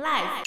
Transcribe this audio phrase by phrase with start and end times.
[0.00, 0.44] Life，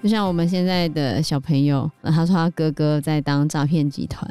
[0.00, 4.30] 就像我们现在的小朋友，他说他哥哥在当诈骗集团，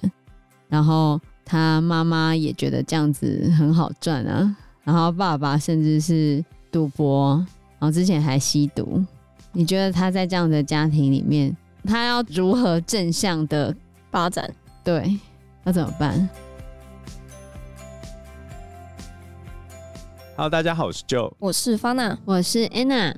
[0.69, 4.55] 然后他妈妈也觉得这样子很好赚啊，
[4.85, 7.35] 然后爸爸甚至是赌博，
[7.77, 9.03] 然后之前还吸毒。
[9.51, 11.53] 你觉得他在这样的家庭里面，
[11.83, 13.75] 他要如何正向的
[14.09, 14.49] 发展？
[14.85, 15.19] 对，
[15.65, 16.29] 要怎么办
[20.39, 23.13] ？Hello，大家好，我是 Joe，我是 Fana，我是 Anna。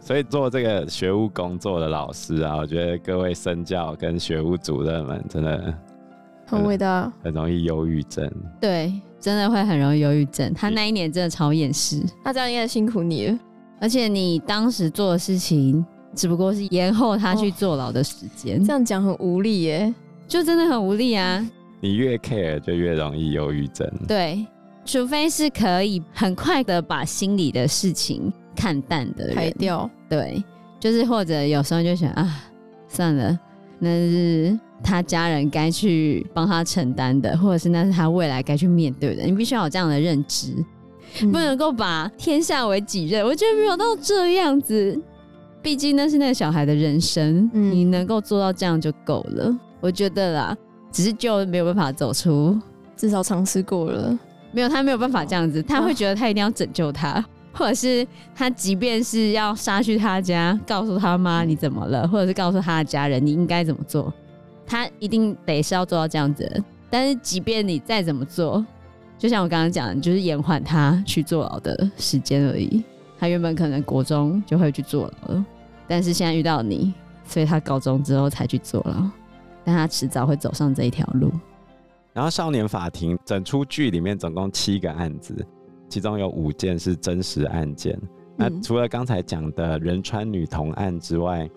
[0.00, 5.74] 所以做这个学务工作的老师啊，我觉得各位身教跟学务主任们真的
[6.46, 8.26] 很伟大，很容易忧郁症。
[8.58, 10.54] 对，真的会很容易忧郁症。
[10.54, 13.38] 他那一年真的超厌世，那这样应该辛苦你了。
[13.78, 15.84] 而且你当时做的事情，
[16.14, 18.58] 只不过是延后他去坐牢的时间。
[18.58, 19.94] 哦，这样讲很无力耶，
[20.26, 21.46] 就真的很无力啊。
[21.80, 23.86] 你越 care 就越容易忧郁症。
[24.08, 24.46] 对。
[24.84, 29.88] 除非是可以很快的把心里的事情看淡的人，排掉。
[30.08, 30.42] 对，
[30.80, 32.42] 就是或者有时候就想啊，
[32.88, 33.38] 算了，
[33.78, 39.22] 那是他家人该去帮他承担的，或者是那是他未来该去面对的。
[39.22, 40.52] 你必须要有这样的认知，
[41.22, 43.24] 嗯、不能够把天下为己任。
[43.24, 45.00] 我觉得没有到这样子，
[45.62, 49.56] 毕竟那是那个小孩的人生，嗯、你能够做到这样就够了。
[49.80, 50.56] 我觉得啦，
[50.90, 52.58] 只是就没有办法走出，
[52.96, 54.18] 至少尝试过了。
[54.52, 64.12] 没有，他没有办法这样子，他会觉得他一定要拯救他， 或者是他即便是要杀去他家，告诉他妈你怎么了，或者是告诉他的家人你应该怎么做，
[64.66, 66.62] 他一定得是要做到这样子。
[66.90, 68.64] 但是即便你再怎么做，
[69.18, 72.84] 就像我刚刚讲的，就是延缓他去坐牢的时间而已。
[73.18, 75.46] 他原本可能国中就会去坐牢了，
[75.86, 76.92] 但是现在遇到你，
[77.24, 79.08] 所以他高中之后才去坐牢，
[79.64, 81.32] 但他迟早会走上这一条路。
[82.12, 85.34] 然后少年法庭整出剧里面总共七个案子，
[85.88, 87.98] 其中有五件是真实案件。
[88.36, 91.48] 那除了刚才讲的仁川女童案之外，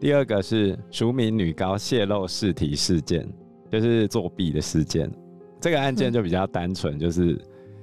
[0.00, 3.28] 第二个是署名女高泄露试题事件，
[3.70, 5.10] 就是作弊的事件。
[5.60, 7.38] 这个案件就比较单纯，就是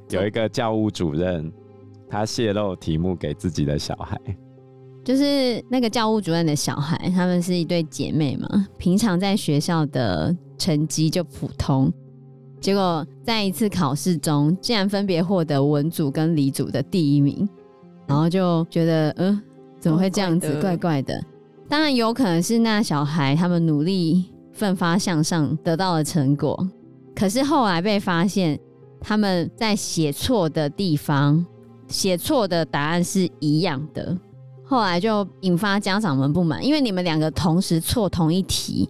[0.10, 1.52] 有一个教务主任，
[2.10, 4.20] 他泄露题目给自己的小孩，
[5.04, 11.94] 就是那个教务主任的小孩，他们是一对姐妹嘛，平常在学校的成绩就普通。
[12.68, 17.48] 结果在一次考试中，竟然分别获得文组跟理组的第一名，
[18.06, 19.42] 然后就觉得，嗯、
[19.80, 20.60] 怎么会这样子？
[20.60, 21.18] 怪怪的。
[21.70, 26.68] 当然有可能是那小孩他们努力奋发向上得到了成果，
[27.16, 28.60] 可是后来被发现
[29.00, 31.46] 他们在写错的地方
[31.88, 34.14] 写错的答案是一样的，
[34.66, 38.90] 后来就引发家长们不满，因为你们两个同时错同一题。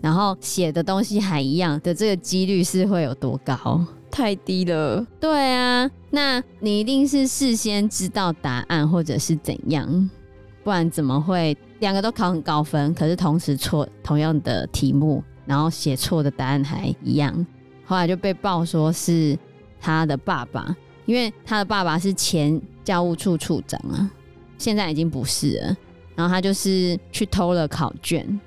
[0.00, 3.84] 然后写的东西还一样的这个几率是会有多高？
[4.10, 5.06] 太低了。
[5.20, 10.10] 对啊，那你一定是事先知道答案或者是怎样，
[10.64, 17.46] 不然怎么会两个都考很高分，可是同时错同样的题目，然后写错的答案还一样？
[17.84, 19.38] 后来就被爆说是
[19.80, 20.74] 他的爸爸，
[21.06, 24.10] 因为他的爸爸是前教务处处长啊，
[24.58, 25.76] 现在已经不是了。
[26.16, 28.40] 然后他就是去偷了考卷。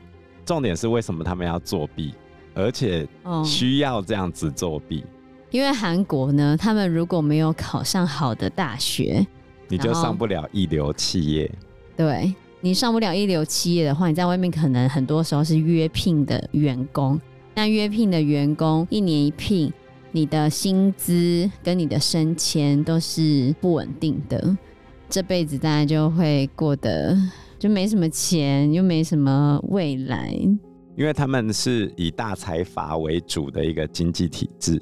[0.46, 2.14] 重点是为什么他们要作弊，
[2.54, 3.08] 而且
[3.46, 5.02] 需要这样子作弊？
[5.02, 5.08] 哦、
[5.52, 9.26] 因为韩国呢，他们如果没有考上好的大学，
[9.68, 11.50] 你就上不了一流企业。
[11.96, 17.20] 对，你上不了一流企业的话，你在外面可能很多时候是约聘的员工。
[17.56, 19.72] 那约聘的员工一年一聘，
[20.12, 24.58] 你的薪资跟你的升迁都是不稳定的，
[25.08, 27.16] 这辈子大家就会过得。
[27.64, 30.34] 就没什么钱，又没什么未来，
[30.98, 34.82] 因为他们是以大财阀为主的一个经济体制，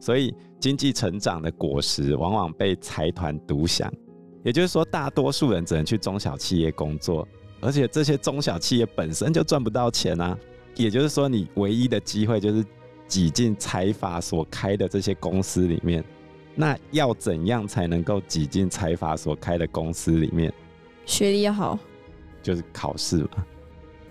[0.00, 3.92] 所以经济成长的果实往往被财团独享。
[4.42, 7.28] 也就是说，大多数人只能去中小企业工作，
[7.60, 10.34] 而且这些中小企业本身就赚不到钱啊。
[10.74, 12.64] 也就是说，你唯一的机会就是
[13.06, 16.02] 挤进财阀所开的这些公司里面。
[16.54, 20.50] 那要怎样才能够挤进财阀所开的公司里面？
[21.04, 21.78] 学历要好。
[22.42, 23.44] 就是考试嘛，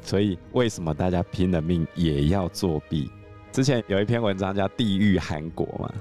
[0.02, 3.10] 所以为什么大家拼了命也要作弊？
[3.52, 5.94] 之前有一篇文章叫《地狱韩国》嘛，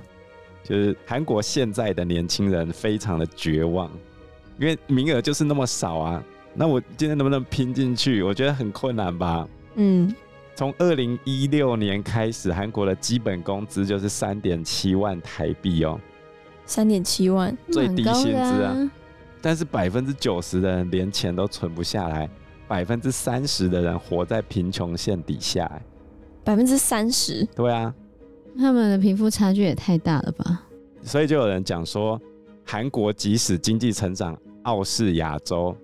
[0.63, 3.91] 就是韩国现在的年轻人非常的绝望，
[4.59, 6.23] 因为名额就是那么少啊。
[6.55, 8.23] 那我今天能不能拼进去？
[8.23, 9.49] 我觉得很困难吧。
[9.75, 10.15] 嗯，
[10.55, 16.01] 从二零一六年开始，韩国的基本工资就是三点七万台币哦，
[16.67, 18.91] 三点七万，最低薪资啊。
[19.43, 22.29] 但是百分之九十的人连钱都存不下来，
[22.69, 25.71] 百分之三十的人活在贫穷线底下。
[26.45, 27.47] 百分之三十？
[27.55, 27.95] 对啊，
[28.57, 30.63] 他们的贫富差距也太大了吧？
[31.03, 32.21] 所以就有人讲说，
[32.65, 35.75] 韩国即使经济成长傲视亚洲，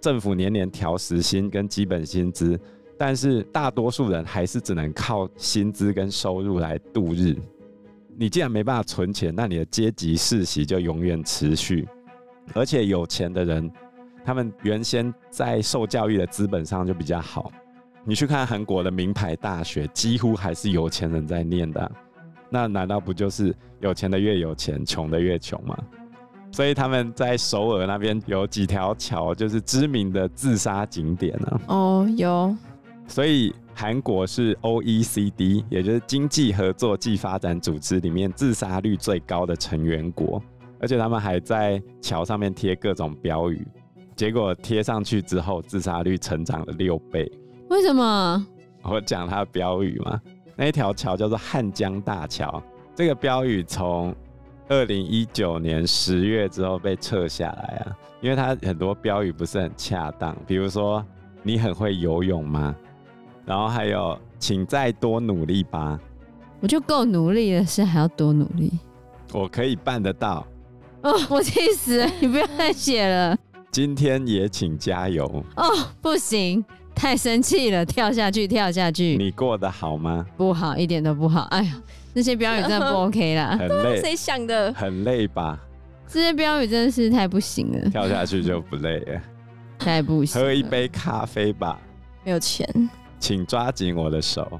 [0.00, 2.58] 政府年年调时薪跟基本薪资，
[2.96, 7.36] 但是大多数人还是只能靠薪资跟收入来度日。
[8.16, 11.86] 你既然没办法存钱，那你的阶级世袭就永远持续。
[12.52, 13.70] 而且有钱的人，
[14.24, 17.50] 他们原先在受教育的资本上就比较好。
[18.04, 21.90] 你去看韩国的名牌大学，几乎还是有钱人在念的啊。
[22.50, 25.76] 那难道不就是有钱的越有钱，穷的越穷吗？
[26.52, 31.60] 所以他们在首尔那边有几条桥，就是知名的自杀景点呢。
[31.66, 32.54] 哦，有。
[33.08, 40.40] 所以韩国是 OECD，也就是经济合作暨发展组织里面自杀率最高的成员国，
[40.84, 43.66] 而且他们还在桥上面贴各种标语。
[44.14, 47.26] 结果贴上去之后，自杀率成长了六倍。
[47.70, 48.46] 为什么？
[48.82, 50.20] 我讲它的标语嘛。
[50.54, 52.62] 那一条桥叫做汉江大桥。
[52.94, 54.14] 这个标语从
[54.68, 60.36] 二零一九年十月之后被撤下来啊，因为它很多标语不是很恰当。
[60.46, 61.02] 比如说，
[61.42, 62.76] 你很会游泳吗？
[63.46, 65.98] 然后还有，请再多努力吧。
[66.60, 68.70] 我就够努力了，是还要多努力？
[69.32, 70.46] 我可以办得到。
[71.04, 72.10] 哦，我气死了！
[72.18, 73.36] 你不要再写了。
[73.70, 75.24] 今天也请加油
[75.56, 75.64] 哦！
[76.00, 76.64] 不行，
[76.94, 79.16] 太生气了，跳下去，跳下去。
[79.18, 80.24] 你过得好吗？
[80.36, 81.42] 不好，一点都不好。
[81.50, 81.82] 哎呀，
[82.14, 84.00] 那些标语真的不 OK 啦，很累。
[84.00, 84.72] 谁想的？
[84.72, 85.58] 很累吧？
[86.08, 87.90] 这些标语真的是太不行了。
[87.90, 89.20] 跳下去就不累了，
[89.78, 90.40] 太不行。
[90.40, 91.78] 喝一杯咖啡吧。
[92.24, 92.66] 没有钱，
[93.18, 94.58] 请抓紧我的手。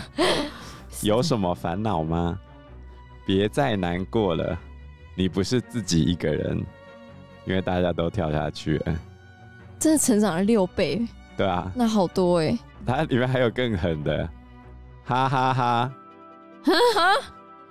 [1.00, 2.38] 有什么烦恼吗？
[3.24, 4.58] 别再难过了，
[5.20, 6.64] 你不是自己一个人。
[7.46, 8.94] 因为大家都跳下去了，
[9.78, 11.04] 真的成长了六倍。
[11.38, 12.56] 对啊，那好多哎。
[12.86, 14.28] 它里面还有更狠的，
[15.04, 15.92] 哈哈哈，
[16.62, 17.14] 哈哈，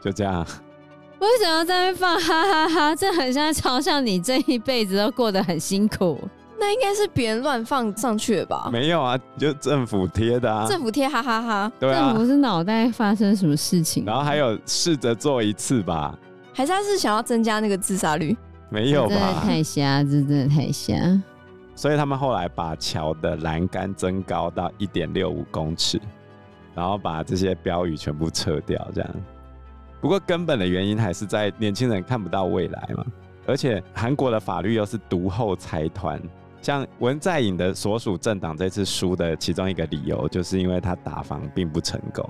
[0.01, 0.45] 就这样。
[1.19, 2.95] 为什么要在那放哈哈哈？
[2.95, 6.19] 这很像在嘲笑你这一辈子都过得很辛苦。
[6.59, 8.69] 那应该是别人乱放上去的吧？
[8.73, 10.65] 没有啊，就政府贴的啊。
[10.67, 11.71] 政府贴哈哈哈。
[11.79, 12.11] 对啊。
[12.11, 14.03] 政府是脑袋发生什么事情？
[14.03, 16.17] 然后还有试着做一次吧？
[16.53, 18.35] 还是他是想要增加那个自杀率？
[18.69, 19.15] 没有吧？
[19.15, 20.95] 真的太瞎，这真的太瞎。
[21.75, 25.99] 所以他们后来把桥的栏杆增高到一点六五公尺，
[26.75, 29.09] 然后把这些标语全部撤掉，这样。
[30.01, 33.05] 不过根本的原因还是在年轻人看不到未来嘛。
[33.47, 36.21] 而且韩国的法律又是独后财团，
[36.61, 42.29] 像文在寅的所属政党这次输的其中一个理由，就是因为他打房并不成功，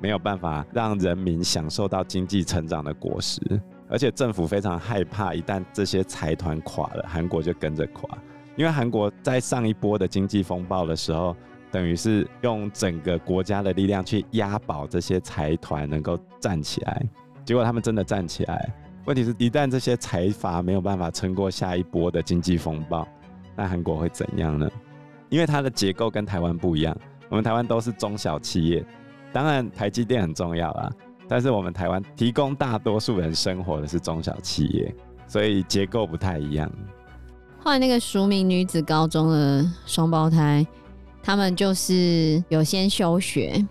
[0.00, 3.40] 没有办法让人民享受到经济成长的果实。
[3.88, 8.18] 而且政府非常害怕，一旦这些财团垮了，韩国就跟着垮。
[8.56, 11.36] 因为韩国在上一波的经济风暴的时候，
[11.70, 17.02] 等于是用整个国家的力量去押宝这些财团能够站起来。
[17.44, 18.72] 结果他们真的站起来，
[19.04, 23.06] 问题是，一旦这些财阀没有办法撑过下一波的经济风暴，
[23.54, 24.68] 那韩国会怎样呢？
[25.28, 26.96] 因为它的结构跟台湾不一样，
[27.28, 28.84] 我们台湾都是中小企业，
[29.36, 30.90] 当然台积电很重要啦。
[31.28, 34.94] 但是我们台湾提供大多数人生活的是中小企业，
[35.26, 36.72] 所以结构不太一样。
[37.58, 40.66] 后来那个淑明女子高中的双胞胎，
[41.22, 43.62] 他们就是有先休学，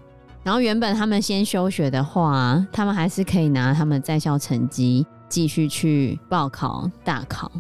[0.44, 7.52] 然后原本他们先休学的话，他们还是可以拿他们在校成绩继续去报考大考。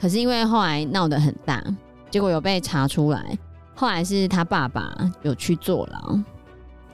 [0.00, 1.62] 可是因为后来闹得很大，
[2.10, 3.36] 结果有被查出来，
[3.74, 6.18] 后来是他爸爸有去坐牢。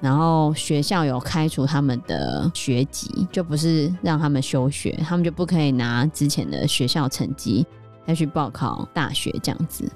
[0.02, 7.64] 然后学校有开除他们的学籍，就不是让他们休学，他们就不可以拿之前的学校成绩
[8.04, 9.88] 再去报考大学这样子。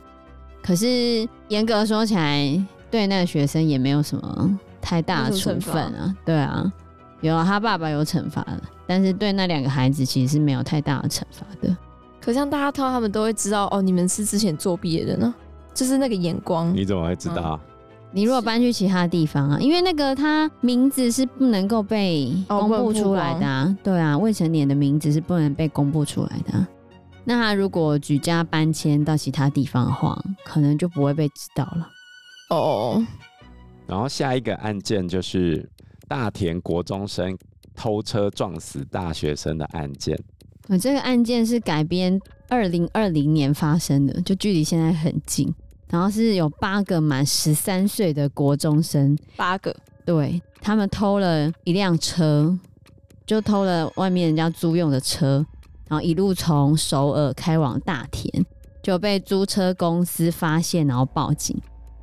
[0.63, 6.17] 可是严格说起来，对那个学生也没有什么太大的处分啊。
[6.25, 6.73] 对啊，
[7.21, 11.77] 有啊，他爸爸有惩罚的，但是对那两个孩子其实是没有太大的惩罚的。
[12.21, 15.35] 可像大家看到他们都会知道哦，你们是之前作弊的人呢，
[15.75, 16.73] 就是那个眼光。
[16.73, 17.59] 你怎么会知道？
[17.61, 17.76] 嗯
[18.17, 26.67] 你如果搬去其他地方啊，因为那个他名字是不能够被公布出来的啊，对啊，未成年的名字是不能被公布出来的啊。
[27.25, 31.91] 那他如果举家搬迁到其他地方的话，可能就不会被知道了。
[32.49, 33.07] 哦。
[33.87, 35.69] 然后下一个案件就是
[36.09, 37.37] 大田国中生
[37.75, 40.19] 偷车撞死大学生的案件。
[40.69, 42.19] 呃，这个案件是改编
[42.49, 45.55] 二零二零年发生的，就距离现在很近。
[45.89, 49.75] 然后是有八个满十三岁的国中生，八个，
[50.05, 52.59] 对，他们偷了一辆车，
[53.25, 55.47] 就偷了外面人家租用的车，
[55.89, 58.45] 然后一路从首尔开往大田，
[58.83, 61.57] 就被租车公司发现，然后报警。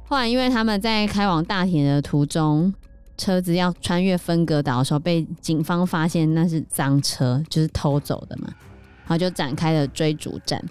[0.05, 2.73] 后来因为他们在开往大田的途中，
[3.17, 8.47] 车子要穿越分隔岛的时候，被警方发现那是赃车，就是偷走的嘛，
[9.01, 10.63] 然后就展开了追逐战。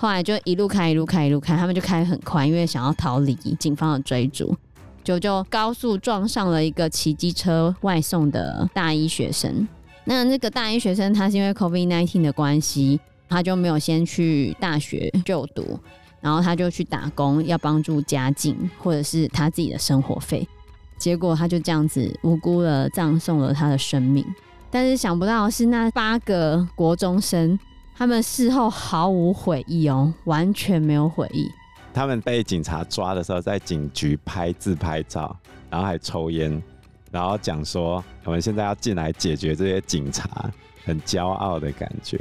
[0.00, 4.56] 后来就一路开，一路开，一路开，他们就开很快，因为想要逃离警方的追逐，
[5.04, 9.68] 就就高速撞上了一个骑机车外送的大一学生。
[10.04, 15.78] 那那个大一学生，他是因为 COVID-19 的关系，他就没有先去大学就读，
[16.22, 20.48] 然后他就去打工，要帮助家境或者是他自己的生活费。
[20.96, 24.24] 结果他就这样子无辜的葬送了他的生命。
[24.70, 27.58] 但是想不到是那八个国中生。
[28.00, 31.46] 他们事后毫无悔意哦，完全没有悔意。
[31.92, 35.36] 他们被警察抓的时候，在警局拍自拍照，
[35.68, 36.62] 然后还抽烟，
[37.10, 40.50] 然后讲说我们现在要进来解决这些警察，
[40.82, 42.18] 很骄傲的感觉。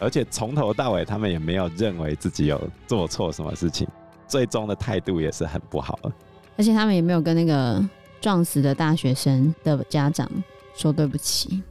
[0.00, 3.86] 而且从头到尾，他们也没有认为自己有做错什么事情，
[4.26, 6.12] 最终的态度也是很不好的。
[6.56, 7.80] 而且他们也没有跟那个
[8.20, 10.28] 撞死的大学生的家长
[10.74, 11.62] 说对不起，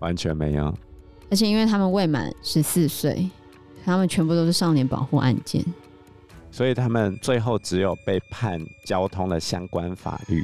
[0.00, 0.74] 完全没有。
[1.30, 3.30] 而且因为他们未满十四岁，
[3.84, 5.64] 他们全部都是少年保护案件，
[6.50, 10.42] 所以他们最后只有被判交通的相关法律，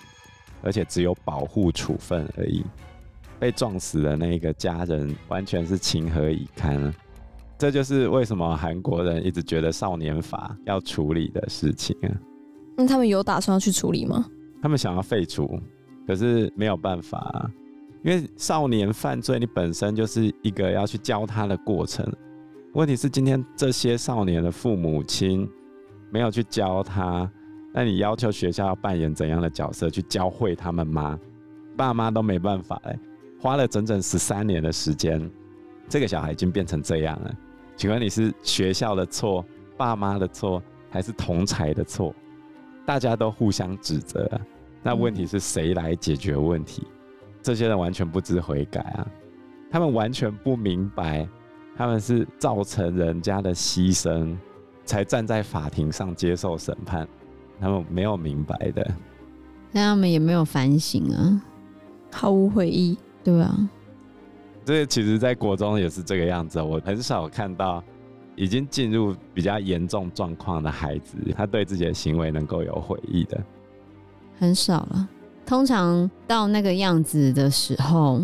[0.63, 2.65] 而且只有保护处分而已。
[3.39, 6.95] 被撞死的那个家人完全是情何以堪啊，
[7.59, 12.09] 这就是为什么韩国人一直觉得少年法要处理的事情啊。
[12.77, 14.25] 那他们有打算要去处理吗？
[14.63, 15.61] 他们想要废除，
[16.07, 17.51] 可是没有办法啊。
[18.03, 22.07] 因为少年犯罪，你本身就是一个要去教他的过程。
[22.73, 25.49] 问题是今天这些少年的父母亲
[26.11, 27.31] 没有去教他，
[27.73, 31.19] 那你要求学校要扮演怎样的角色去教会他们吗？
[31.77, 32.99] 爸妈都没办法哎，
[33.41, 35.31] 花了整整十三年的时间，
[35.89, 37.35] 这个小孩已经变成这样了。
[37.77, 39.45] 请问你是学校的错、
[39.77, 42.15] 爸妈的错，还是同才的错？
[42.87, 44.31] 大家都互相指责，
[44.83, 46.87] 那问题是谁来解决问题？
[47.47, 49.07] 这些人完全不知悔改啊！
[49.71, 51.29] 他们完全不明白，
[51.77, 54.37] 他们是造成人家的牺牲，
[54.85, 57.07] 才站在法庭上接受审判。
[57.61, 58.85] 他们没有明白的，
[59.71, 61.41] 那他们也没有反省啊，
[62.11, 63.57] 毫无悔意，对啊。
[64.65, 66.61] 这其实，在国中也是这个样子。
[66.61, 67.81] 我很少看到
[68.35, 73.41] 已经进入比较严重状况的孩子，他对自己的行为能够有悔意的，
[74.37, 75.09] 很少了。
[75.47, 78.21] 通常到那个样子的时候，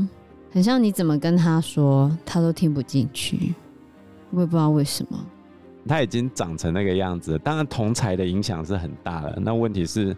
[0.50, 3.55] 很像你怎么跟他说，他都听不进去。
[4.31, 5.19] 我也不知道为什么。
[5.87, 9.38] 他已经长成那个样子，当然同才的影响是很大的。
[9.41, 10.17] 那问题是，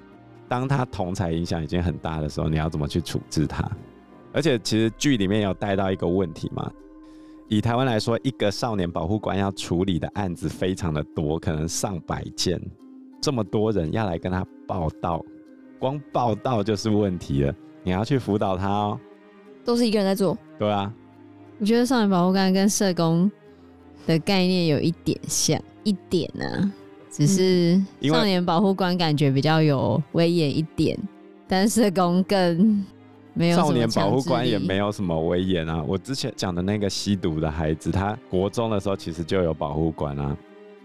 [0.49, 3.71] 当他同才影响已经很大的时候，你要怎么去处置他？
[4.33, 6.71] 而且，其实剧里面有带到一个问题嘛。
[7.49, 12.59] 以台湾来说，一个少年保护官要处理的案子非常的多，可能上百件，
[13.21, 15.23] 这么多人要来跟他报道。
[15.85, 18.99] 光报道就是问题了，你要去辅导他哦。
[19.67, 20.35] 都是一个人在做。
[20.59, 20.91] 对啊，
[21.61, 23.31] 我觉得少年保护官跟社工
[24.07, 26.73] 的概念有一点像，一点呢、啊，
[27.11, 30.99] 只是少年保护官感觉比较有威严一点，
[31.47, 32.83] 但社工更
[33.35, 33.57] 没有。
[33.59, 35.85] 少年保护官也没有什么威严啊。
[35.87, 40.35] 我之前讲的那个吸毒的孩子，他国中的时候其实就有保护官啊，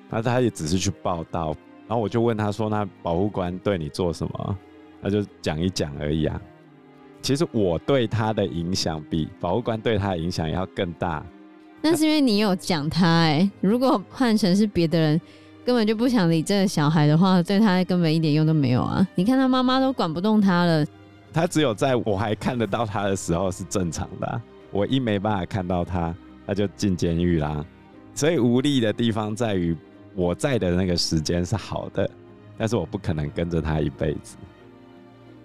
[0.09, 1.55] 那他也只是去报道，
[1.87, 4.57] 然后我就问他说：“那保护官对你做什么？”
[5.01, 6.39] 那就讲一讲而已啊。
[7.21, 11.25] 其实我对他的影响比保护官对他的影响要更大。
[11.81, 13.51] 那是因为你有讲他哎、欸。
[13.61, 15.21] 如果换成是别的人，
[15.65, 19.05] 根本就不想理这个小孩的话，对他根本一点用都没有啊。
[19.15, 20.85] 你看他妈妈都管不动他了。
[21.31, 24.41] 他只有在我还看得到他的时候是正常的、啊，
[24.71, 26.15] 我一没办法看到他，
[26.47, 27.63] 他就进监狱啦。
[28.15, 29.75] 所以无力的地方在于
[30.15, 32.09] 我在的那个时间是好的，
[32.57, 34.37] 但是我不可能跟着他一辈子。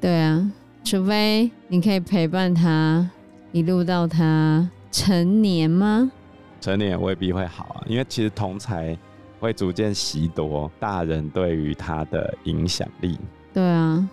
[0.04, 0.52] 对啊，
[0.84, 3.08] 除非你可以陪伴他
[3.52, 6.12] 一路到他成年吗？
[6.60, 8.94] 成年未必会好啊，因为其实同才
[9.40, 13.18] 会逐渐习得大人对于他的影响力。
[13.54, 14.06] 对啊，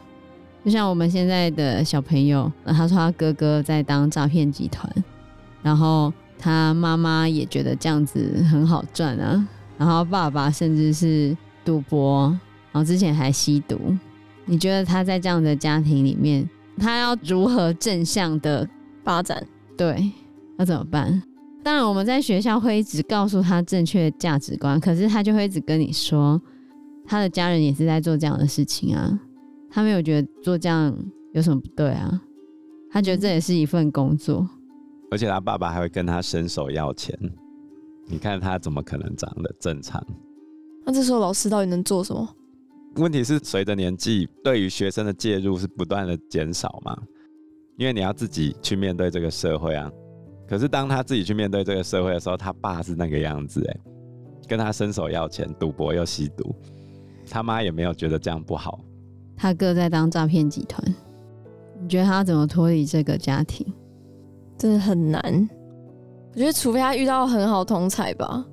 [0.64, 4.90] 就像我们现在的小朋友，他说他哥哥在当诈骗集团，
[5.62, 9.46] 然后他妈妈也觉得这样子很好赚啊，
[9.78, 12.30] 然后爸爸甚至是赌博，
[12.72, 13.78] 然后之前还吸毒。
[14.46, 18.68] 你觉得他在这样的家庭里面，他要如何正向的
[19.04, 19.46] 发展？
[19.78, 20.12] 对，
[20.58, 21.22] 要怎么办？
[21.64, 26.42] 当然，我们在学校会一直告诉他正确的价值观，可是他就会一直跟你说，
[27.06, 29.20] 他的家人也是在做这样的事情啊，
[29.70, 30.96] 他没有觉得做这样
[31.34, 32.22] 有什么不对啊，
[32.92, 34.50] 他觉得这也是一份工作，
[35.12, 37.16] 而且他爸爸还会跟他伸手要钱，
[38.08, 40.04] 你看他怎么可能长得正常？
[40.84, 42.28] 那这时候老师到底能做什么？
[42.96, 46.98] 问题是，随着年纪，对于学生的介入是不断的减少嘛？
[47.78, 49.90] 因为你要自己去面对这个社会啊。
[50.48, 53.80] 可是当他自己去面对这个社会的时候，他爸是那个样子，哎，
[54.48, 56.54] 跟他伸手要钱，赌博又吸毒，
[57.30, 58.82] 他妈也没有觉得这样不好。
[59.38, 60.84] 他哥在当诈骗集团，
[61.82, 63.66] 你觉得他怎么脱离这个家庭？
[64.58, 65.50] 真的很难。
[66.34, 68.46] 我觉得，除非他遇到很好同才吧，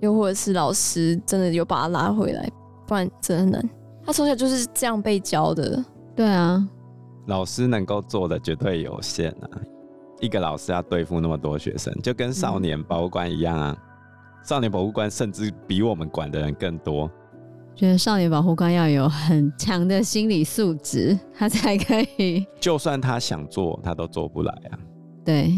[0.00, 2.46] 又或者是老师真的有把他拉回来，
[2.86, 3.70] 不然真的很难。
[4.06, 5.84] 他从小就是这样被教的。
[6.14, 6.66] 对啊，
[7.26, 9.50] 老师能够做的绝对有限啊。
[10.20, 13.76] 一个老师要对付那么多学生，就跟少年博物馆一样啊。
[13.76, 17.10] 嗯、少年博物馆甚至比我们管的人更多。
[17.74, 22.46] 觉得少年保护官要有很强的心理素质， 他才可以。
[22.58, 24.78] 就算他想做，他都做不来啊。
[25.22, 25.52] 对。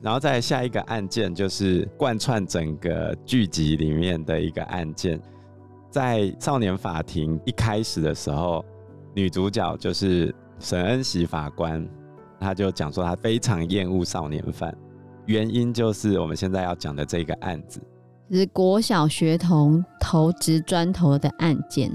[0.00, 5.20] 然后再下一个案件，就是贯穿整个剧集里面的一个案件，
[5.92, 8.64] 在少年法庭一开始的时候，
[9.14, 11.86] 女主角就是沈恩喜法官，
[12.40, 14.74] 她就讲说她非常厌恶少年犯，
[15.26, 17.78] 原因就是我们现在要讲的这个案子。
[18.30, 21.92] 是国小学童投掷砖头的案件，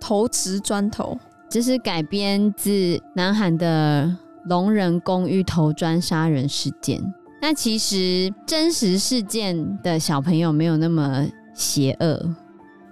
[0.00, 1.18] 投掷砖头，
[1.50, 7.02] 这是改编自南韩的龙人公寓投砖杀人事件。
[7.42, 12.34] 那其实真实事件的小朋友没有那么邪恶，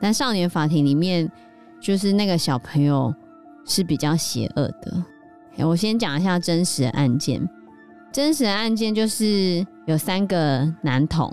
[0.03, 1.31] 但少年法庭里面
[1.81, 3.15] 就是那个小朋友
[3.65, 5.05] 是比较邪恶的。
[5.65, 7.49] 我先讲一下真实的案件，
[8.11, 11.31] 真实的案件就是有三个男童。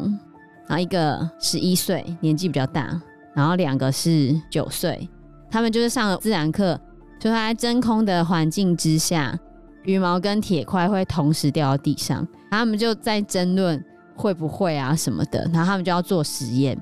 [0.67, 3.01] 然后一个十一岁，年纪比较大，
[3.33, 5.09] 然后两个是九岁，
[5.49, 6.79] 他们就是上了自然课，
[7.19, 9.35] 就在真空的环境之下，
[9.81, 13.83] 羽毛跟铁块会同时掉到地上，他们就在争论
[14.15, 16.79] 会不会啊什么的，然后他们就要做实验，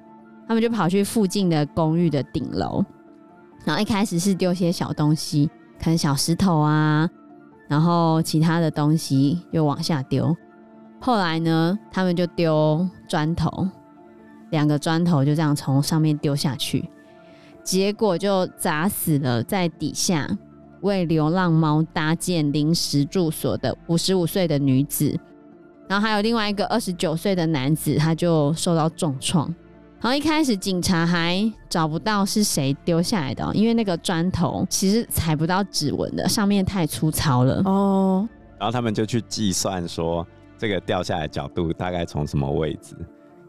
[0.48, 2.84] 他们就跑去附近的公寓的顶楼，
[3.66, 7.10] 然后一开始是丢些小东西，可能小石头啊，
[7.68, 10.36] 然后其他的东西就往下丢。
[11.00, 13.68] 后来呢，他们就丢砖头，
[14.52, 16.90] 两个砖头就这样从上面丢下去，
[17.62, 20.28] 结果就砸死了在底下
[20.82, 25.20] 为流浪猫搭建临时住所的五十五岁的女子，
[25.90, 29.54] 然后还有另外一个二十九岁的男子，他就受到重创。
[30.00, 37.62] 然后一开始警察还找不到是谁丢下来的，因为那个砖头其实踩不到指纹的，上面太粗糙了。
[37.66, 38.28] 哦，
[38.60, 40.26] 然后他们就去计算说。
[40.60, 42.96] 这个掉下来角度大概从什么位置？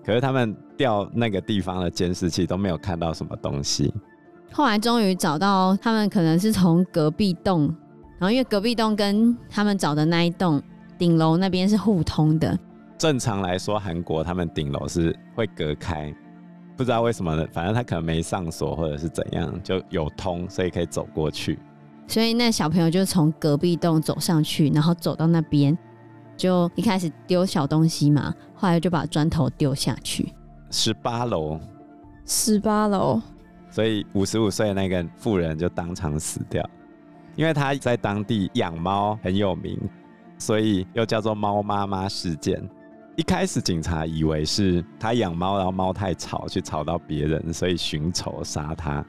[0.05, 3.91] 可是他们掉那个地方的监视器都没有看到什么东西。
[4.53, 7.63] 后来终于找到，他们可能是从隔壁栋，
[8.19, 10.63] 然后因为隔壁栋跟他们找的那一栋
[10.99, 12.59] 顶楼那边是互通的。
[12.99, 16.15] 正常来说，韩国他们顶楼是会隔开，
[16.79, 17.45] 不知道为什么呢？
[17.53, 21.59] 反正他可能没上锁或者是怎样，就有通，所以可以走过去。
[22.07, 25.77] 所以那小朋友就从隔壁洞走上去，然后走到那边。
[26.37, 30.33] 就一开始丢小东西嘛，后来就把砖头丢下去。
[30.71, 31.59] 十八楼，
[32.25, 33.21] 十八楼，
[33.69, 36.65] 所以五十五岁的那个妇人就当场死掉，
[37.35, 39.77] 因为他在当地养猫很有名，
[40.39, 42.63] 所以又叫做猫妈妈事件。
[43.19, 49.05] 一开始警察以为是他养猫，然后猫太吵，去吵到别人，所以寻仇杀他。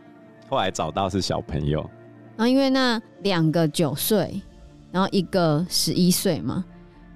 [0.50, 1.88] 后来找到是小朋友，
[2.36, 4.42] 然后因为那两个九岁，
[4.92, 6.66] 然后一个十一岁嘛。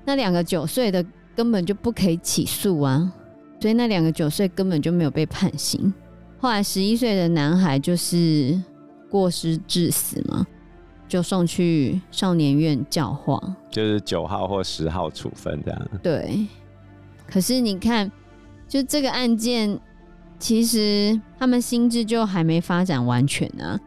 [0.05, 1.03] 那两个九岁的
[1.35, 3.11] 根本就不可以起诉啊，
[3.59, 5.91] 所以那两个九岁根本就没有被判刑。
[6.37, 8.61] 后来十一岁的男孩就是
[9.09, 10.45] 过失致死嘛，
[11.07, 15.87] 就送去少年院教化，就是九号或十号处分这样。
[16.03, 16.45] 对，
[17.27, 18.11] 可是你看，
[18.67, 19.79] 就这个案件，
[20.39, 23.79] 其实他们心智就还没发展完全啊，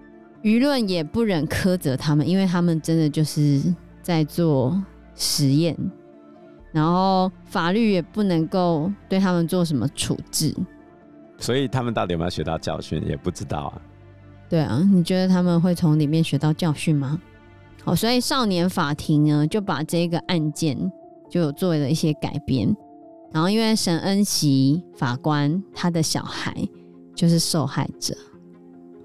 [0.42, 3.62] 舆论也不忍苛责他们，因为他们真的就是
[4.02, 4.82] 在做
[5.14, 5.76] 实验。
[6.72, 10.54] 然后法律也不能够对他们做什么处置，
[11.38, 13.80] 所以他们到底有没有学到教训也不知道啊。
[14.48, 17.18] 对啊，你觉得他们会从里面学到教训吗？
[17.82, 20.76] 好，所以少年法庭呢就把这个案件
[21.30, 22.76] 就有做了一些改编。
[23.36, 26.56] 然后因为沈恩熙法官他的小孩
[27.14, 28.16] 就是受害者，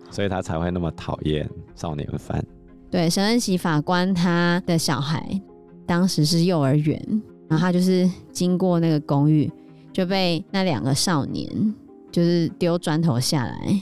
[0.10, 2.41] 所以他才会那么讨厌少年犯。
[2.89, 5.38] 对，沈恩熙法官他的小孩
[5.86, 7.22] 当时是幼儿园。
[7.50, 9.52] 然后他就是经过那个公寓，
[9.91, 11.76] 就被那两个少年
[12.10, 13.82] 就是丢砖头下来，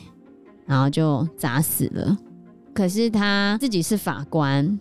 [0.66, 2.18] 然后就砸死了。
[2.74, 4.80] 可是他自己是法官，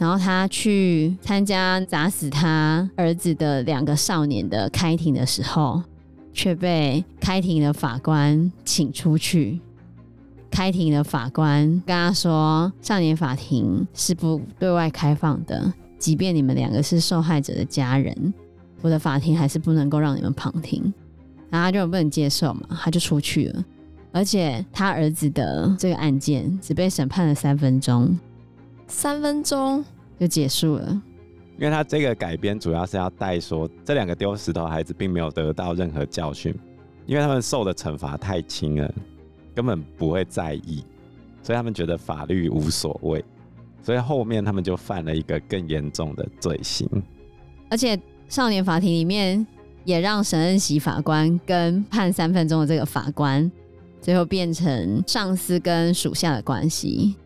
[0.00, 5.82] 然后他去参加砸死他儿子的两个少年的开庭的时候，
[6.32, 9.60] 却被开庭的法官请出去。
[10.50, 18.32] 开庭的法官跟他说：“少年法庭是不对外开放的。”即便你们两个是受害者的家人，
[18.80, 20.82] 我的法庭还是不能够让你们旁听。
[21.50, 23.62] 然后他就不能接受嘛，他就出去了。
[24.12, 28.18] 而且他儿子的这个案件只被审判了三分钟，
[28.90, 29.84] 三分钟
[30.18, 31.02] 就结束了。
[31.58, 36.54] 因为他这个改编主要是要带说，这两个丢石头孩子并没有得到任何教训，
[37.04, 38.94] 因为他们受的惩罚太轻了，
[39.54, 40.82] 根本不会在意，
[41.42, 43.22] 所以他们觉得法律无所谓，
[43.82, 46.88] 所以后面他们就犯了一个更严重的罪行。
[47.68, 49.46] 而且少年法庭里面
[49.84, 53.52] 也让沈恩喜法官跟判三分钟的这个法官，
[54.00, 57.16] 最后变成上司跟属下的关系。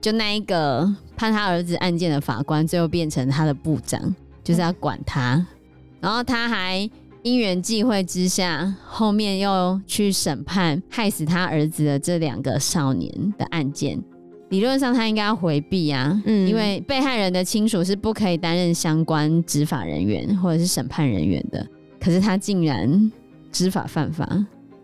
[0.00, 5.46] 就那一个判他儿子案件的法官，最后变成他的部长，就是要管他。
[6.00, 6.88] 然后他还
[7.22, 13.98] 因缘际会之下，后面又去审判害死他儿子的这两个少年的案件。
[14.50, 21.66] 理论上他应该要回避啊，嗯，因为被害人的亲属是不可以担任相关执法人员或者是审判人员的。
[21.98, 23.10] 可是他竟然
[23.50, 24.28] 知法犯法，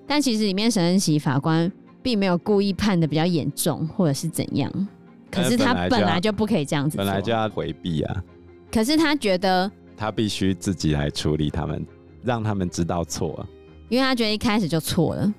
[0.06, 1.70] 但其实里面沈恩喜法官
[2.02, 4.88] 并没有故意判的比较严重，或者是怎样。
[5.30, 8.24] 可是他本来就不可以这样子，本来就要回避啊。
[8.72, 11.84] 可是他觉得他必须自己来处理他们，
[12.22, 13.46] 让他们知道错，
[13.88, 15.34] 因为他觉得一开始就错了，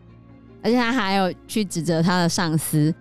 [0.62, 2.94] 而且他还有去指责他的上司，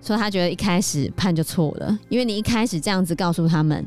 [0.00, 3.86] 说他觉得一开始判就错了，因为你一开始这样子告诉他们，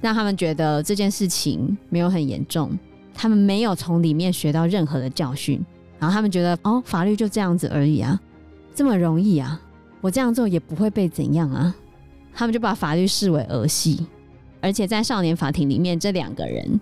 [0.00, 2.78] 让他们觉得这件事情没有很严重，
[3.12, 5.64] 他们没有从里面学到任何的教训，
[5.98, 8.20] 然后他们觉得哦，法律就这样子而已啊，
[8.74, 9.60] 这么容易啊，
[10.00, 11.74] 我这样做也不会被怎样啊。
[12.34, 14.06] 他们就把法律视为儿戏，
[14.60, 16.80] 而且在少年法庭里面，这两个人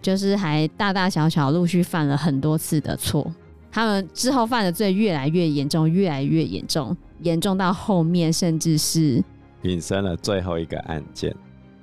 [0.00, 3.30] 就是还大大小小陆续犯了很多次的错。
[3.70, 9.22] 他们之后犯的罪越来越严重，越来越严重，严重到后面甚至是
[9.62, 11.34] 引申了最后一个案件。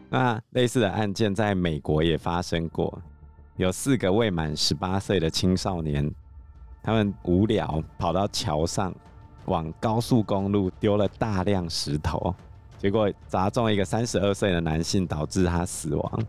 [0.10, 3.02] 那类似的案件在美国也发生过，
[3.58, 6.10] 有四个未满十八岁的青少年，
[6.82, 8.94] 他们无聊跑到桥上，
[9.46, 12.34] 往高速公路丢了大量石头。
[12.82, 16.26] 结果砸中一个三十二岁的男性，导致他死亡。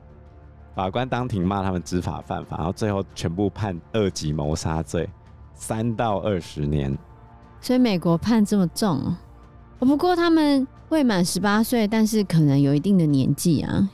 [0.75, 5.09] 法官当庭骂他们知法犯法，然后最后全部判二级谋杀罪，
[5.55, 6.95] 三到二十年。
[7.59, 9.17] 所以美国判这么重哦？
[9.79, 13.88] 不过他们未满十八岁，但是可能有一定的年纪啊。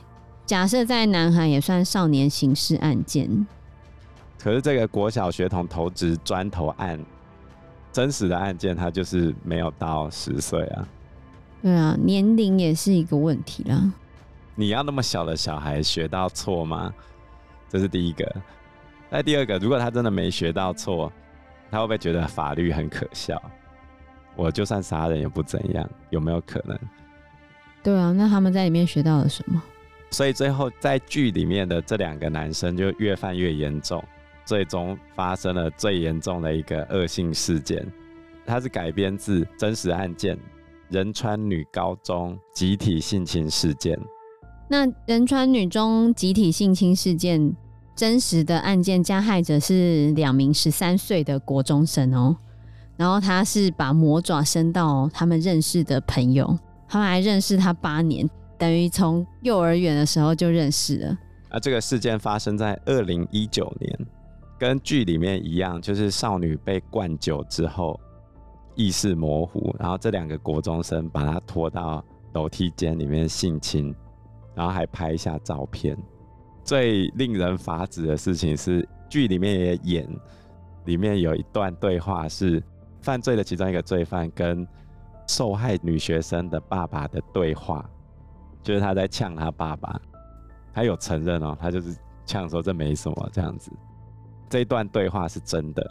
[0.45, 3.47] 假设在南韩也算少年刑事案件。
[4.37, 6.99] 可是这个国小学童投掷砖头案，
[7.93, 10.85] 真实的案件，他就是没有到十岁啊。
[11.61, 13.91] 对啊，年龄也是一个问题啦。
[14.55, 16.93] 你要那么小的小孩学到错吗？
[17.69, 18.35] 这是第一个。
[19.09, 21.11] 那第二个，如果他真的没学到错，
[21.71, 23.41] 他会不会觉得法律很可笑？
[24.35, 26.77] 我就算杀人也不怎样，有没有可能？
[27.83, 29.61] 对啊，那他们在里面学到了什么？
[30.11, 34.03] 所以最后在剧里面的这两个男生就越犯越严重，
[34.45, 37.85] 最终发生了最严重的一个恶性事件。
[38.45, 40.37] 它是改编自真实案件。
[40.89, 43.99] 仁川女高中集体性侵事件。
[44.67, 47.55] 那仁川女中集体性侵事件
[47.95, 52.35] 真实的案件加害者是两名十三岁的国中生哦，
[52.97, 61.17] 然后他是把魔爪伸到他们认识的朋友，他们还认识他八年，等于从幼儿园的时候就认识了。
[61.49, 64.07] 啊，这个事件发生在二零一九年，
[64.57, 67.99] 跟剧里面一样，就是少女被灌酒之后。
[68.79, 73.93] 意识模糊，然后这两个国中生把他拖到楼梯间里面性侵，
[74.55, 75.97] 然后还拍一下照片。
[76.63, 80.07] 最令人发指的事情是，剧里面也演，
[80.85, 82.63] 里面有一段对话是
[83.01, 84.65] 犯罪的其中一个罪犯跟
[85.27, 87.85] 受害女学生的爸爸的对话，
[88.63, 89.99] 就是他在呛他爸爸，
[90.73, 91.93] 他有承认哦，他就是
[92.25, 93.69] 呛说这没什么这样子。
[94.49, 95.85] 这一段对话是真的，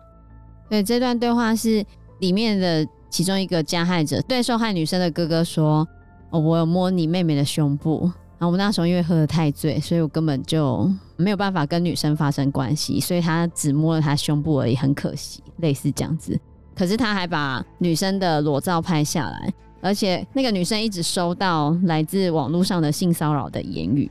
[0.70, 1.85] 对，这段对话是。
[2.20, 5.87] 里面的其中一个加害者对受害女生的哥哥说
[6.31, 16.38] ：“哦，我有摸你妹妹的胸部，然后我们那时候因为喝得太醉，所以我根本就没有办法跟女生发生关系，所以他只摸了她胸部而已，很可惜，类似这样子。
[16.74, 24.09] 可是他还把女生的裸照拍下来，而且那个女生一直收到来自网络上的性骚扰的言语，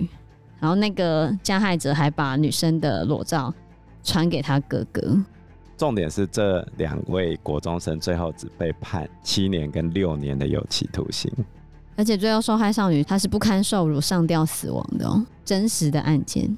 [0.59, 3.53] 然后那个加害者还把女生的裸照
[4.03, 5.01] 传给他哥哥。”
[5.77, 11.31] 重点是这两位国中生最后只被判七年跟六年的有期徒刑，
[11.95, 16.57] 而且最后受害少女她是不堪受辱上吊死亡的哦，真实的案件。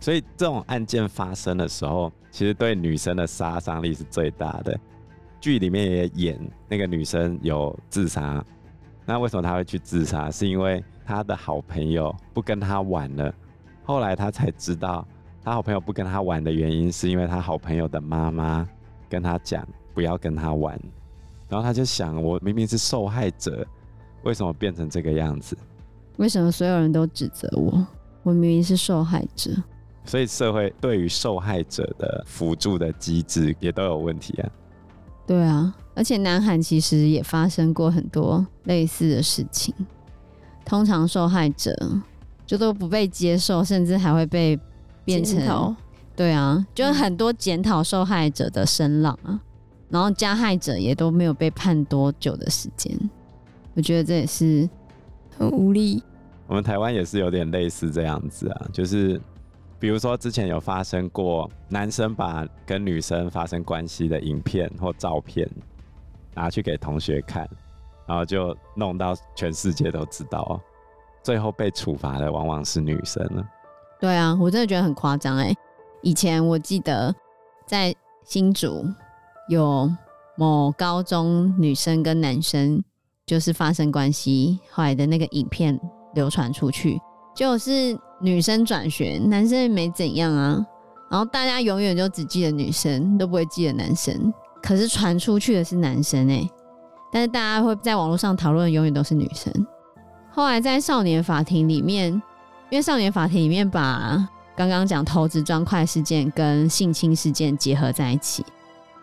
[0.00, 4.78] 所以这种案件发生的时候，其实对女生的杀伤力是最大的。
[5.40, 8.44] 剧里面也演那个女生有自杀，
[9.06, 10.28] 那为什么她会去自杀？
[10.30, 13.32] 是因为她的好朋友不跟她玩了，
[13.84, 15.06] 后来她才知道，
[15.44, 18.68] 他好朋友不跟他玩的原因，是因为他好朋友的妈妈
[19.08, 20.78] 跟他讲不要跟他玩。
[21.48, 23.66] 然后他就想，我明明是受害者，
[24.22, 25.56] 为什么变成这个样子？
[26.18, 27.86] 为什么所有人都指责我？
[28.22, 29.50] 我明明是受害者。
[30.04, 34.50] 所以社会对于受害者的辅助的机制也都有问题啊。
[35.26, 39.74] 对啊，而且南韩其实也发生过很多类似的事情。
[40.64, 41.74] 通常受害者
[42.44, 44.58] 就都不被接受，甚至还会被
[45.08, 45.76] 变成……
[46.14, 49.40] 对啊，就是很多检讨受害者的声浪啊。
[49.88, 52.92] 然后加害者也都没有被判多久的时间，
[53.74, 54.68] 我觉得这也是
[55.38, 56.02] 很无力。
[56.46, 59.18] 我们台湾也是有点类似这样子啊，就是
[59.78, 65.48] 比如说之前有发生过男生把跟女生发生关系的影片或照片
[66.34, 67.48] 拿去给同学看，
[68.06, 70.60] 然后就弄到全世界都知道，
[71.22, 73.48] 最后被处罚的往往是女生了。
[74.00, 75.54] 对啊，我真的觉得很夸张哎。
[76.02, 77.14] 以前我记得
[77.66, 78.86] 在新竹。
[79.48, 79.90] 有
[80.36, 82.84] 某高中女生跟男生
[83.24, 85.80] 就是发生关系，后来的那个影片
[86.12, 87.00] 流传出去，
[87.34, 90.62] 就是女生转学，男生也没怎样啊。
[91.10, 94.30] 然后大家永远就只记得女生，都不会记得男生。
[94.62, 96.46] 可是传出去的是男生哎、
[97.10, 99.50] 但是大家会在网络上讨论，永远都是女生。
[100.30, 102.22] 后来在少年法庭里面，
[102.70, 108.44] 因为少年法庭里面把刚刚讲投掷砖块事件跟性侵事件结合在一起。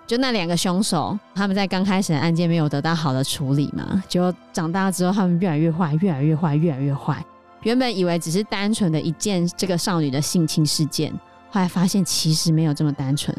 [0.06, 7.26] 就那两个凶手，他们在刚开始的案件没有得到好的处理嘛，结果长大之后他们越来越坏，越来越坏，越来越坏。
[7.64, 11.12] 原本以为只是单纯的一件这个少女的性侵事件，
[11.50, 13.36] 后来发现其实没有这么单纯。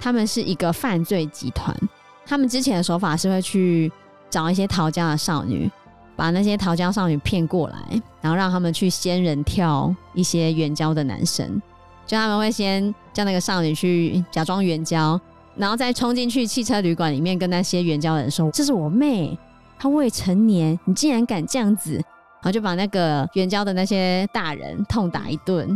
[0.00, 1.72] 他们是一个犯罪集团，
[2.26, 3.92] 他们之前的手法是会去
[4.28, 5.70] 找一些逃家的少女，
[6.18, 7.76] 把那些桃胶少女骗过来，
[8.20, 11.62] 然后让他们去仙人跳一些援交的男生，
[12.04, 15.18] 就他们会先叫那个少女去假装援交。
[15.54, 19.36] 然后再冲进去汽车旅馆里面，跟那些援交的人说：“这是我妹，
[19.78, 21.94] 她未成年，你竟然敢这样子！”
[22.42, 25.68] 然后就把那个援交的那些大人痛打一顿，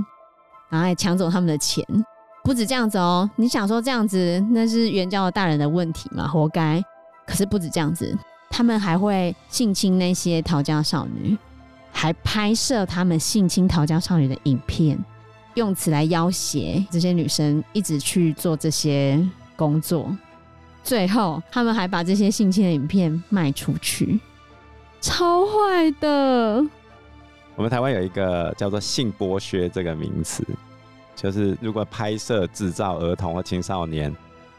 [0.68, 1.84] 然后还抢走他们的钱。
[2.44, 6.28] 不止这样子哦，你想说这样子那是援交的大人的问题吗？
[6.28, 6.82] 活该！
[7.26, 8.16] 可是不止这样子，
[8.52, 11.36] 他们还会性侵那些逃家少女，
[11.90, 14.96] 还拍摄他们性侵逃家少女的影片，
[15.54, 19.20] 用此来要挟这些女生一直去做这些。
[19.54, 20.10] 工作，
[20.82, 24.18] 最后他们还把这些性侵的影片卖出去，
[25.00, 26.66] 超坏的。
[27.54, 30.44] 我们台湾有一个叫做“性剥削”这个名词，
[31.14, 34.12] 就是如果拍摄、制造儿童或青少年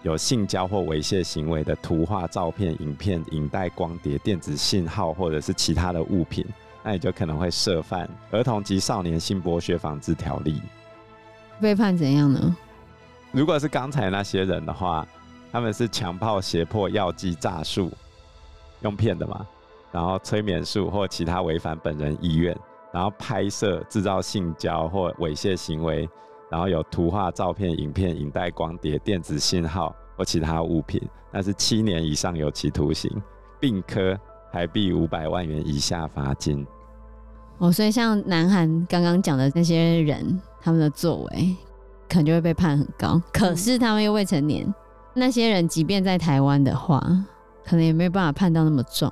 [0.03, 6.45] 有性交或猥亵行为的图画、照片、影片、影带、光碟、电子信号或者是其他的物品，
[6.83, 8.05] 那你就可能会涉犯
[8.37, 10.53] 《儿童及少年性剥削防治条例》。
[11.61, 12.55] 被判怎样呢？
[13.31, 15.07] 如果是刚才那些人的话，
[15.51, 17.89] 他们是强暴、胁迫、药剂、诈术，
[18.81, 19.47] 用骗的嘛，
[19.91, 22.53] 然后催眠术或其他违反本人意愿，
[22.91, 26.09] 然后拍摄、制造性交或猥亵行为，
[26.49, 31.01] 然后有图画、照片、影片、影带、光碟、电子信号或其他物品，
[31.31, 33.11] 那是七年以上有期徒刑，
[33.59, 34.17] 并科
[34.51, 36.65] 台币五百万元以下罚金。
[37.57, 41.55] 哦，所以像南韩刚刚讲的那些人，他们的作为。
[42.09, 44.73] 可能就会被判很高，可是他们又未成年，嗯、
[45.15, 47.01] 那些人即便在台湾的话，
[47.65, 49.11] 可能也没有办法判到那么重。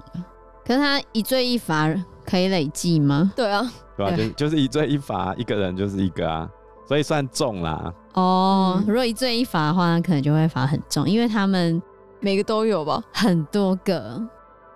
[0.64, 1.92] 可是他一罪一罚
[2.24, 3.34] 可以累计吗？
[3.36, 6.48] 对啊，对啊，就 就是一罪一罚，一个人就是一个啊，
[6.92, 7.94] 所以算重啦。
[8.16, 11.82] 哦，嗯、如果一罪一罚的话，那可能就会罚很重，因为他们
[12.20, 14.22] 每个都有吧，很多个。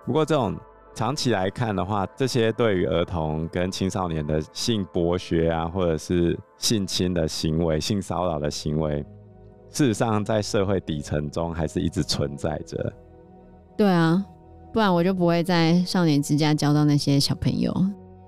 [0.06, 0.56] 不过这种。
[0.94, 9.04] 长期来看的话，这些对于儿童跟青少年的性剥削啊，或者是性侵的行为、性骚扰的行为，
[9.68, 12.90] 事实上在社会底层中还是一直存在着。
[13.76, 14.24] 对啊，
[14.72, 17.70] 不然我就不会在少年之家教到那些小朋友，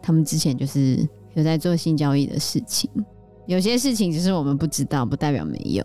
[0.03, 2.91] 他们之前就是有在做性交易的事情。
[3.49, 5.83] 有些事情只是我们不知道，不代表没有。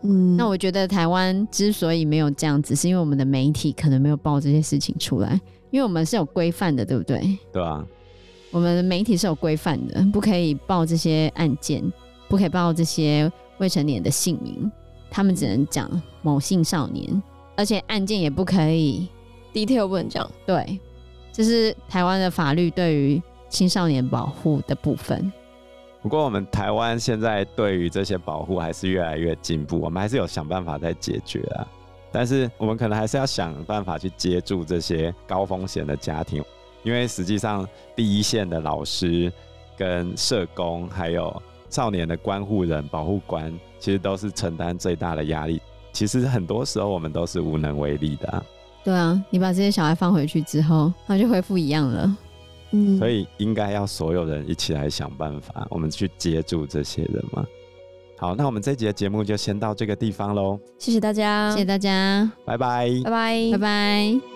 [0.00, 5.38] 嗯，那我觉得台湾之所以没有这样子，是因为我们的媒体可能没有报这些事情出来。
[5.70, 7.38] 因为我们是有规范的，对不对？
[7.52, 7.84] 对啊，
[8.50, 11.84] 我们的媒体是有规范的，不可以报这些案件，
[12.26, 14.72] 不可以报这些未成年的姓名，
[15.10, 15.90] 他们只能讲
[16.22, 17.22] 某性少年，
[17.54, 19.06] 而且案件也不可以
[19.52, 20.26] detail 不能讲。
[20.46, 20.80] 对，
[21.30, 25.30] 这是台湾的法律对于青少年保护的部分。
[26.04, 31.66] 不过我们台湾现在对于这些保护还是越来越进步，我们还是有想办法在解决啊。
[32.12, 36.44] 但是我们可能还是要想办法去接住这些高风险的家庭，
[36.82, 39.32] 因为实际上第一线的老师、
[39.78, 45.58] 跟社工还有少年的关护人、保护官，其实都是承担最大的压力。
[45.90, 48.44] 其实很多时候我们都是无能为力的。
[48.84, 52.14] 对啊，你把这些小孩放回去之后，他就恢复一样了。
[52.74, 57.46] 嗯，所以应该要所有人一起来想办法，我们去接住这些人嘛。
[58.16, 60.58] 好，那我们这集的节目就先到这个地方喽。
[60.78, 64.33] 谢谢大家，谢谢大家，拜拜，拜拜，拜拜。